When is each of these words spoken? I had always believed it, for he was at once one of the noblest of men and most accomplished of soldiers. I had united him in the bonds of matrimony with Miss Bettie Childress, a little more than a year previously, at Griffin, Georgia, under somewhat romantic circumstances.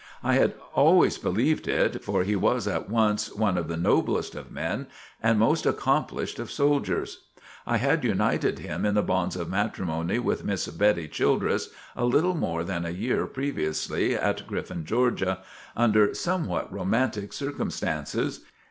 I 0.23 0.33
had 0.33 0.55
always 0.73 1.19
believed 1.19 1.67
it, 1.67 2.03
for 2.03 2.23
he 2.23 2.35
was 2.35 2.67
at 2.67 2.89
once 2.89 3.31
one 3.31 3.55
of 3.55 3.67
the 3.67 3.77
noblest 3.77 4.33
of 4.33 4.51
men 4.51 4.87
and 5.21 5.37
most 5.37 5.63
accomplished 5.67 6.39
of 6.39 6.49
soldiers. 6.49 7.25
I 7.67 7.77
had 7.77 8.03
united 8.03 8.57
him 8.57 8.83
in 8.83 8.95
the 8.95 9.03
bonds 9.03 9.35
of 9.35 9.47
matrimony 9.47 10.17
with 10.17 10.43
Miss 10.43 10.67
Bettie 10.69 11.07
Childress, 11.07 11.69
a 11.95 12.05
little 12.05 12.33
more 12.33 12.63
than 12.63 12.83
a 12.83 12.89
year 12.89 13.27
previously, 13.27 14.15
at 14.15 14.47
Griffin, 14.47 14.85
Georgia, 14.85 15.37
under 15.77 16.15
somewhat 16.15 16.73
romantic 16.73 17.31
circumstances. 17.31 18.39